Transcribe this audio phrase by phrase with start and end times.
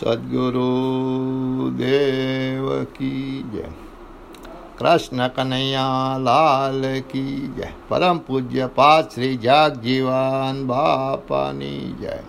[0.00, 0.62] सदगुरु
[1.70, 3.70] देव की जय।
[4.78, 12.24] कृष्ण कन्हैया लाल की जय। परम पूज्य पात श्री जाग जीवन बापानी जय।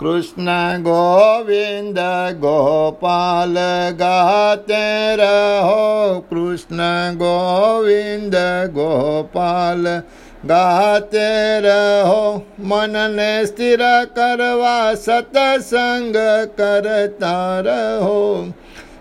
[0.00, 0.46] कृष्ण
[0.80, 1.96] गोविंद
[2.38, 3.54] गोपाल
[3.92, 6.76] गाते रहो। कृष्ण
[7.16, 8.32] गोविंद
[8.74, 10.02] गोपाल
[10.37, 16.17] ગોપાલ ગાતે રહો મનને સ્થિર કરવા સતસંગ
[16.51, 18.47] કરતા રહો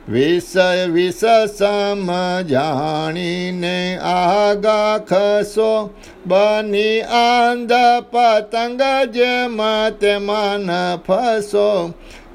[0.08, 2.08] વિષય વિષ સમ
[2.44, 5.90] જાણીને આગા ખસો
[6.26, 7.76] બની આંધ
[8.08, 9.58] પતંગ જેમ
[9.98, 10.70] તેમાં
[11.00, 11.68] ફસો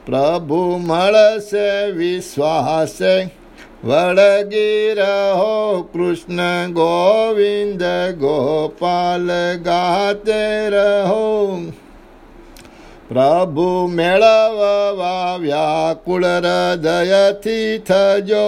[0.05, 3.15] પ્રભુ મળશે વિશ્વાસે
[3.84, 5.54] वडगिरहो
[5.94, 6.38] कृष्ण
[6.72, 7.80] गोविंद
[8.18, 9.26] गोपाल
[9.66, 11.30] गाते रहो।
[13.08, 18.46] प्रभु मेळववा व्याकुल हृदयथि थजो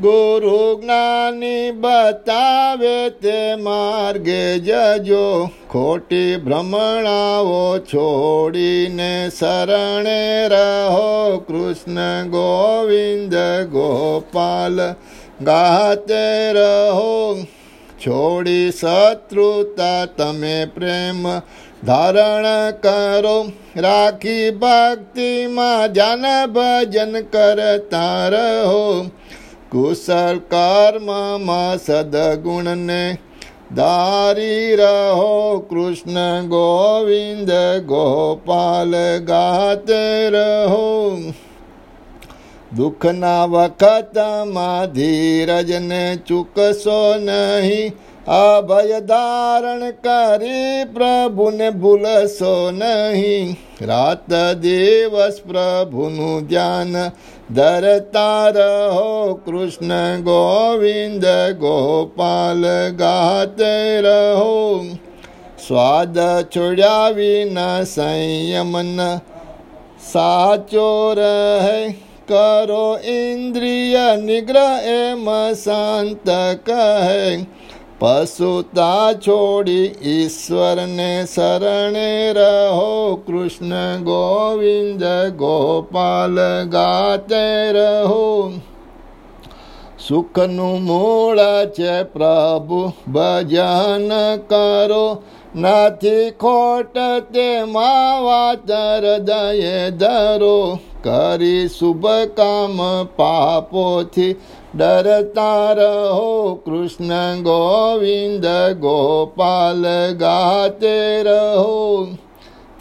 [0.00, 10.06] गुरु ज्ञानी बतावे ते मार्गे जजो। खोटी भ्रमणाओ छोड़ीने शरण
[10.52, 11.96] रहो। कृष्ण
[12.28, 13.34] गोविंद
[13.70, 14.80] गोपाल
[15.42, 17.44] गाते रहो।
[18.00, 21.28] छोड़ी शत्रुता तमे प्रेम
[21.84, 22.44] धारण
[22.86, 23.42] करो।
[23.76, 29.10] राखी भक्ति मा जन भजन करता रहो।
[29.71, 33.03] કુશલ કર્મમાં સદગુણને
[33.71, 37.51] ધારી રહો કૃષ્ણ ગોવિંદ
[37.85, 40.85] ગોપાલ ગાતે રહો
[42.71, 47.93] દુઃખના વખતમાં ધીરજને ચૂકશો નહીં
[48.27, 56.95] અભય ધારણ કરી પ્રભુને ભૂલશો નહીં રાત દિવસ પ્રભુનું ધ્યાન
[57.51, 61.25] ધરતા રહો કૃષ્ણ ગોવિંદ
[61.55, 62.63] ગોપાલ
[62.95, 64.55] ગાતે રહો
[65.59, 66.17] સ્વાદ
[66.49, 69.21] છોડ્યા વિના સંયમન
[70.03, 71.95] સાચો રહે
[72.29, 75.25] કરો ઇન્દ્રિય નિગ્રહ એમ
[75.55, 76.31] શાંત
[76.63, 77.45] કહે
[77.97, 85.03] પશુતા છોડી ઈશ્વરને શરણે રહો કૃષ્ણ ગોવિંદ
[85.37, 88.25] ગોપાલ ગાતે રહો
[89.99, 91.39] સુખનું મૂળ
[91.71, 94.11] છે પ્રભુ ભજન
[94.47, 95.05] કરો
[95.55, 96.97] નથી ખોટ
[97.31, 100.57] તેમાં વાત હૃદયે ધરો
[101.01, 102.77] કરી શુભ કામ
[103.17, 104.35] પાપોથી
[104.73, 108.45] ડરતા રહો કૃષ્ણ ગોવિંદ
[108.79, 109.83] ગોપાલ
[110.17, 111.73] ગાતે રહો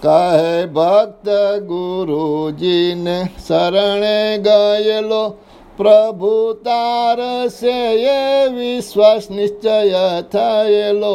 [0.02, 1.28] કહે ભક્ત
[1.64, 5.24] ગુરુજીને શરણે ગયેલો
[5.78, 7.78] પ્રભુ તારસે
[8.10, 8.18] એ
[8.50, 11.14] વિશ્વાસ નિશ્ચય થયેલો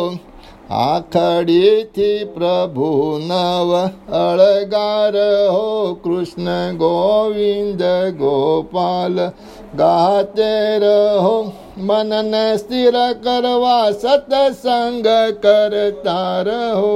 [0.72, 2.90] આખડીથી પ્રભુ
[3.20, 3.72] નવ
[4.16, 5.16] અળગાર
[5.50, 5.70] હો
[6.04, 7.82] કૃષ્ણ ગોવિંદ
[8.16, 9.18] ગોપાલ
[9.76, 11.38] ગાતે રહો
[11.80, 16.94] મનને સ્થિર કરવા સતસંગ કરતા રહો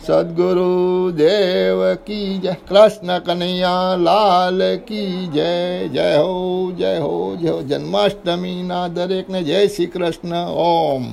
[0.00, 5.52] સદગુરુ દેવ કી જય કૃષ્ણ કનૈયા લાલ કી જય
[5.90, 10.34] જય હો જય હો જય હો જન્માષ્ટમીના દરેકને જય શ્રી કૃષ્ણ
[10.64, 11.08] ઓમ